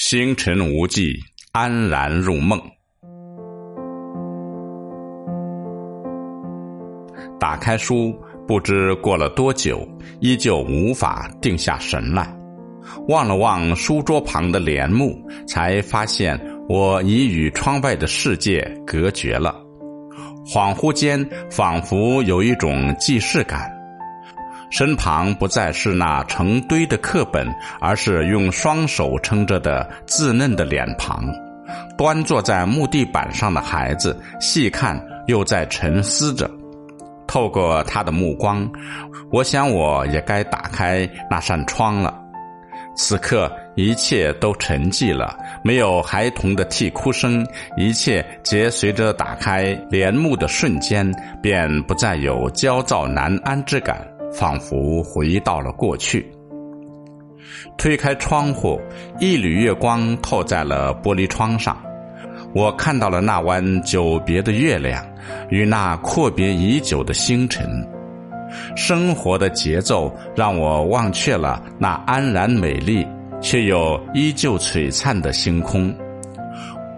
[0.00, 1.18] 星辰无际，
[1.50, 2.56] 安然入梦。
[7.40, 8.16] 打开书，
[8.46, 9.84] 不知过了多久，
[10.20, 12.32] 依旧无法定下神来。
[13.08, 19.52] 望了望书桌旁的帘幕，才发现我已与窗外的世界隔绝了。
[20.46, 23.68] 恍惚间，仿佛有一种既视感。
[24.70, 27.46] 身旁不再是那成堆的课本，
[27.80, 31.24] 而是用双手撑着的稚嫩的脸庞。
[31.96, 36.50] 端坐在木地板上的孩子，细看又在沉思着。
[37.26, 38.66] 透过他的目光，
[39.30, 42.14] 我想我也该打开那扇窗了。
[42.96, 51.08] 此刻一切都沉寂了，没有孩童的啼哭声，一切皆随着打开帘幕的瞬间，
[51.42, 54.04] 便不再有焦躁难安之感。
[54.32, 56.30] 仿佛回到了过去。
[57.76, 58.80] 推开窗户，
[59.18, 61.76] 一缕月光透在了玻璃窗上，
[62.54, 65.04] 我看到了那弯久别的月亮
[65.48, 67.66] 与那阔别已久的星辰。
[68.74, 73.06] 生活的节奏让我忘却了那安然美丽
[73.40, 75.94] 却又依旧璀璨的星空。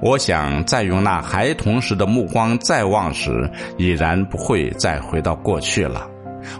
[0.01, 6.09] 我想再用那孩童时的目光再望时，已然不会再回到过去了。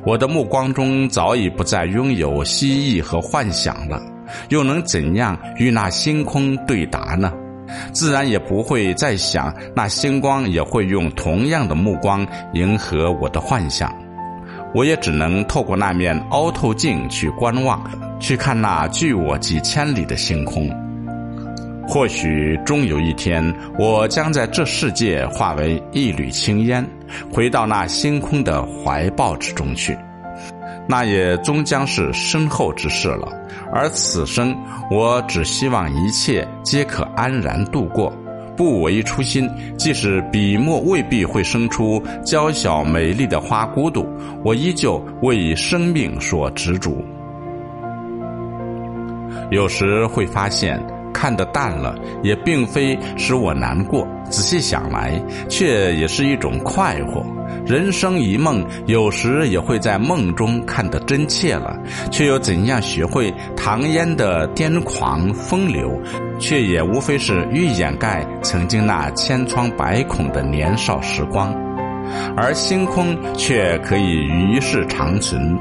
[0.05, 4.01] 我的目光中早已不再拥有希冀和幻想了，
[4.49, 7.33] 又能怎样与那星空对答呢？
[7.93, 13.95] 自然也不会再想那星光也会用同样的目光迎合我的幻想。
[14.75, 17.83] 我也只能透过那面凹透镜去观望，
[18.21, 20.71] 去看那距我几千里的星空。
[21.91, 23.43] 或许终有一天，
[23.77, 26.89] 我将在这世界化为一缕青烟，
[27.33, 29.99] 回到那星空的怀抱之中去。
[30.89, 33.29] 那也终将是身后之事了。
[33.73, 34.57] 而此生，
[34.89, 38.17] 我只希望一切皆可安然度过，
[38.57, 39.51] 不为初心。
[39.77, 44.07] 即使笔墨未必会生出娇小美丽的花骨朵，
[44.45, 46.93] 我依旧为生命所执着。
[49.51, 50.81] 有时会发现。
[51.21, 54.09] 看得淡了，也并非使我难过。
[54.31, 57.23] 仔细想来，却也是一种快活。
[57.67, 61.77] 人生一梦，有时也会在梦中看得真切了。
[62.11, 66.01] 却又怎样学会唐嫣的癫狂风流？
[66.39, 71.55] 却也无非是欲掩盖曾经那千疮百孔的年少时光。
[72.35, 75.59] 而星空却可以与世长存。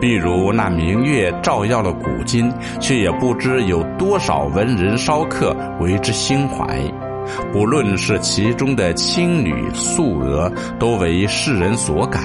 [0.00, 6.80] 比如那明月照耀了古今，却也不知有多少文人骚客为之心怀。
[7.52, 12.22] 不论是其中的青女素娥，都为世人所感。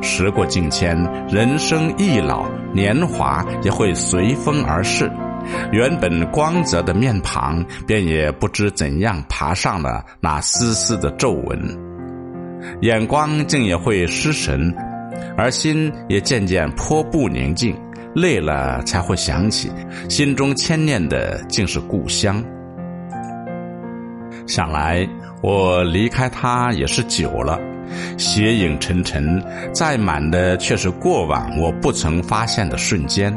[0.00, 0.96] 时过境迁，
[1.28, 5.10] 人生易老，年华也会随风而逝。
[5.72, 11.78] 原本光泽的面庞，便也不知怎样爬上了那丝丝的皱纹，
[12.80, 14.74] 眼光竟也会失神。
[15.36, 17.76] 而心也渐渐颇不宁静，
[18.14, 19.70] 累了才会想起，
[20.08, 22.42] 心中牵念的竟是故乡。
[24.46, 25.08] 想来
[25.42, 27.58] 我离开他也是久了，
[28.18, 33.34] 斜影沉沉，载满的却是过往我不曾发现的瞬间。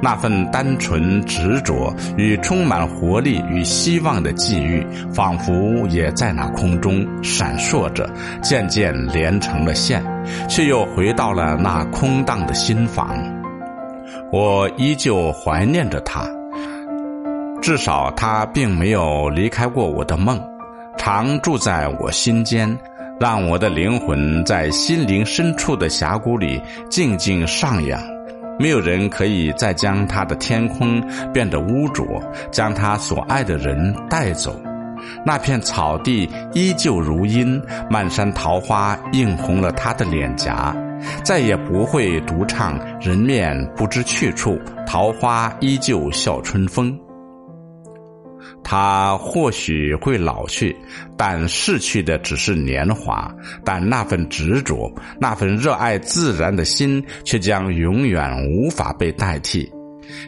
[0.00, 8.08] 那份单纯执着与充满活力与希望的际遇，仿佛也在那空中闪烁着，
[8.42, 10.04] 渐渐连成了线，
[10.48, 13.16] 却又回到了那空荡的心房。
[14.32, 16.28] 我依旧怀念着他，
[17.60, 20.40] 至少他并没有离开过我的梦，
[20.96, 22.76] 常住在我心间，
[23.20, 26.60] 让我的灵魂在心灵深处的峡谷里
[26.90, 28.15] 静静上扬。
[28.58, 31.00] 没有人可以再将他的天空
[31.32, 32.04] 变得污浊，
[32.50, 34.58] 将他所爱的人带走。
[35.24, 40.74] 那片草地依旧如茵，漫山桃花映红了他的脸颊，
[41.22, 46.98] 再也不会独唱“人面不知去处，桃花依旧笑春风”。
[48.62, 50.74] 他或许会老去，
[51.16, 53.32] 但逝去的只是年华。
[53.64, 59.70] 但那份执着，那份热爱自然的心，却将永远无法被代替。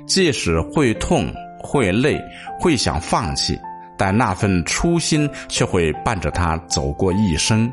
[0.07, 2.21] 即使会痛、会累、
[2.61, 3.59] 会想放弃，
[3.97, 7.73] 但那份初心却会伴着他走过一生。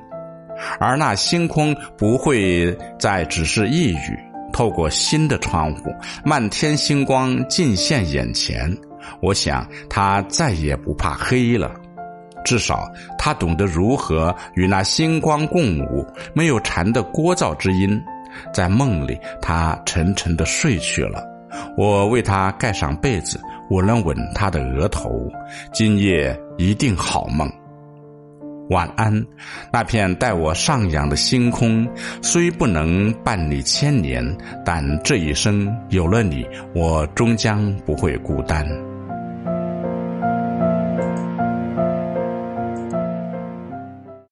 [0.80, 4.20] 而那星空不会再只是一语，
[4.54, 5.94] 透过新的窗户，
[6.24, 8.76] 漫天星光尽现眼前。
[9.22, 11.72] 我想，他再也不怕黑了，
[12.44, 18.02] 至少他懂得如何与那星光共舞，没有蝉的聒噪之音。
[18.54, 21.24] 在梦里，他沉沉的睡去了。
[21.78, 25.10] 我为他盖上被子，吻了吻他的额头。
[25.72, 27.50] 今夜一定好梦。
[28.72, 29.26] 晚安，
[29.72, 31.88] 那片带我上扬的星空，
[32.22, 34.26] 虽不能伴你千年，
[34.66, 38.68] 但这一生有了你，我终将不会孤单。